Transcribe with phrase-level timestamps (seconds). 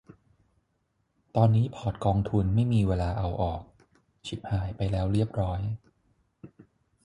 [1.35, 3.61] ตอนนี้พอร์ตกองทุน ไม่มีเวลาเอาออก
[4.27, 5.61] ฉิบหายไปแล้วเรียบร้อย